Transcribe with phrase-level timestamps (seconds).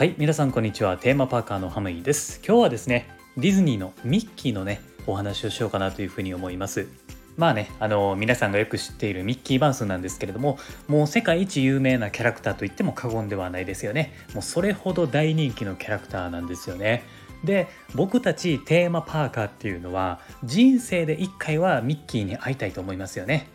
[0.00, 0.96] はい皆さんこんにちは。
[0.96, 2.40] テーマパーカーのハムイです。
[2.42, 3.06] 今日はですね
[3.36, 6.88] ディズニーのミッキーのねお話をしようかなというふうに思います。
[7.36, 10.58] まあねあの皆さんがよく知っているミッキーマウスなんですけれども
[10.88, 14.14] もう世界一有名なキャラクターと言っても過言ではないですよね。
[14.32, 17.02] もうそれほど大人気のキャラクターなんですよね。
[17.44, 23.48] で僕たちテーマパーカーっていうのは人生で1回はミッキーに会いたいと思いますよね。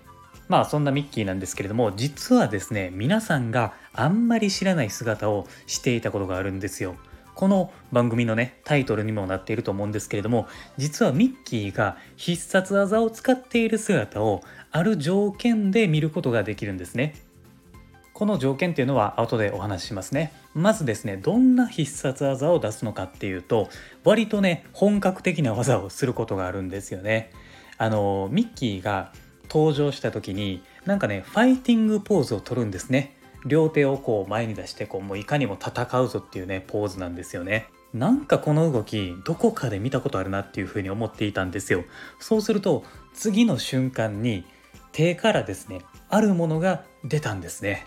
[0.48, 6.95] まあそんなミッキーなんですけれども実はですね皆さんがあんまり知らない姿をしていたことがあるんですよ。
[7.34, 17.16] この番組のねタイトルにもなっていると思うんですけれども実はミッキーが必殺技を使っている姿をある条件で見ることができるんですね。
[18.13, 20.32] この条件っていうのは後でお話ししますね。
[20.54, 23.68] まずですねどんな必殺技を出すのかっていうと
[24.05, 27.32] 割とね本格的な技をすることがあるんですよね。
[27.77, 29.12] あのミッキーが
[29.49, 33.16] 登場した時になんかねファイティングポーズを取るんですね。
[33.45, 37.68] 両手をこう前に出してこうもういかにも戦うぞっていうねポーズなんですよね。
[37.93, 41.84] なんかこの動きどこかで見たことあるなっていうふうに思っていたんですよ。
[42.20, 44.46] そうすると次の瞬間に
[44.91, 47.85] 手からですねあるものが出たんですね。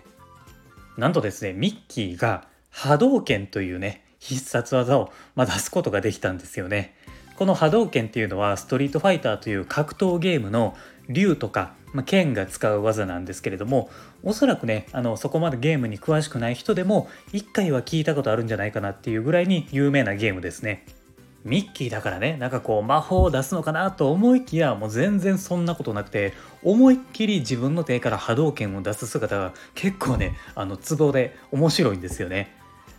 [0.96, 6.94] なんとですねミッキーが波動拳というね必殺技を、ま出すことができたんですよね。
[7.38, 10.76] この波動拳っていうのはストリートファイターという格闘ゲームの
[11.08, 13.90] 竜とか、まあ、剣が使う技なんですけれども
[14.24, 20.84] おそらくねあのそこまでゲームに詳しくない人でも1回は聞いたことあるんじゃないかなっていうぐらいに有名なゲームですね。
[21.44, 26.32] ミッキーだからねなんかこう魔法を出すのかなと思いきやもう全然そんなことなくて
[26.64, 32.52] 思いっきり自分の手から波動拳を出す姿が結構ねあのツボで面白いんですよね。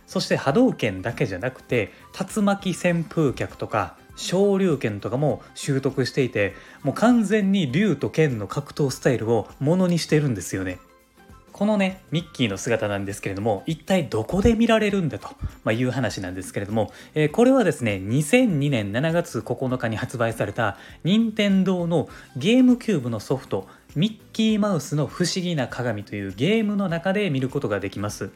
[0.06, 10.78] そして波動拳だけじゃなくて竜巻旋風脚とか昇竜拳とかも習得していてもう完全に竜と剣の格闘スタイルをものにしてるんですよね。
[11.52, 15.28] このねミッキーの姿なんですけれども一体どこで見られるんだと、
[15.62, 28.30] まいう話なんですけれども、えー、これはですね2002年7月9日に発売された任天堂のゲームキューブのソフトミッキーマウスの不思議な鏡というゲームの中で見ることができます。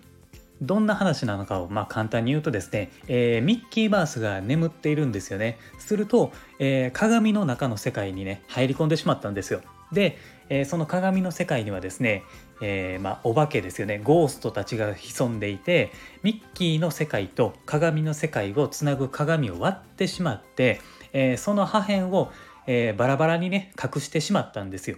[0.62, 5.58] どんな話なのかをまあ簡単に言うとですね、えー、ミッキーマウスが眠っているんですよね。
[5.78, 9.62] すると、えー、鏡の中の世界にね入り込んでしまったんですよ。
[9.92, 12.22] で、えー、その鏡の世界にはですね、
[12.60, 15.90] えまあ、お化けですよねゴーストたちが潜んでいて
[16.22, 20.80] ミッキーの世界と鏡の世界をつなぐ鏡を割ってしまって、
[21.12, 22.30] えその破片を、
[22.66, 24.96] えバラバラにね隠してしまったんですよ。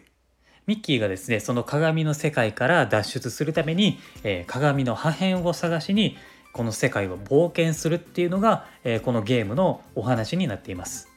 [0.67, 6.17] ミッキーがですねその鏡の世界から脱出するために、えー、鏡の破片を探しに
[6.53, 11.09] この世界を冒険するっていうのが、えー、このゲームのお話になっています。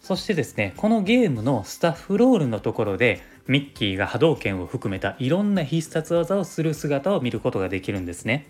[0.00, 8.46] そしてですねこのゲームのスタッフロールのところでミッキーが波動拳を含めたいろんな必殺技をする姿を見ることができるんですね。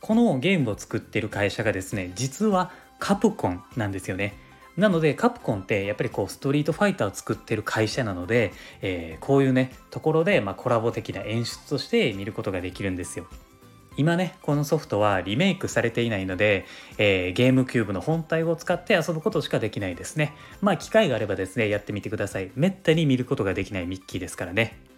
[0.00, 4.34] このゲームを作ってる会社がですね実はカプコンなんですよね。
[4.76, 13.26] なのでカプコンってやっぱりこうストリートファイターを作ってる会社なので、えー、こういうねところで、ま、コラボ的な演出として見ることができるんですよ。
[13.98, 16.64] 今ねこのソフトはリメイクされていないので、
[16.96, 20.32] えー、ゲームキューブの本体を使って遊ぶことしかできないですね。
[20.62, 22.50] まあ機会があればですねやってみてください。
[22.54, 24.91] めったに見ることができないミッキーですからね。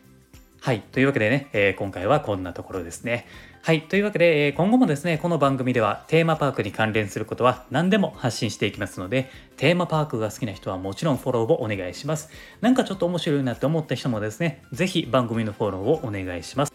[0.65, 0.81] はい。
[0.81, 3.27] というわけでね、えー、今回はこんなところですね。
[3.61, 3.83] はい。
[3.83, 12.31] というわけで、えー、今後もですね、この番組ではテーマパークに関連することは何でも発信していきますので、テーマパークが好きな人はもちろんフォローをお願いします。
[12.63, 16.73] なんかちょっと面白いなって思った人もですね、是非番組のフォローをお願いします。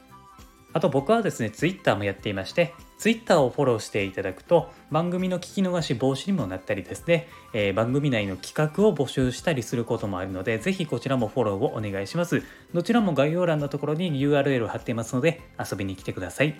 [0.71, 12.43] あと僕はですね、Twitter もやっていまして、Twitter をフォローしていただくと、番組の聞き逃し防止にもなったりですね、えー、番組内の企画を募集したりすることもあるので、ぜひこちらもフォローをお願いします。
[12.73, 16.59] どちらも概要欄のところに URL を貼っていますので、遊びに来てください。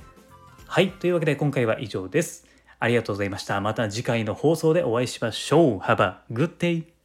[0.65, 2.47] はい、というわけで今回は以上です。
[2.79, 3.59] ありがとうございました。
[3.59, 5.77] また次回の放送でお会いしましょう。
[5.79, 6.98] Have a good day!